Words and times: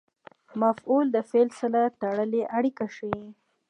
مفعول 0.61 1.05
د 1.11 1.17
فعل 1.29 1.49
سره 1.59 1.81
تړلې 2.01 2.41
اړیکه 2.57 2.85
ښيي. 2.95 3.27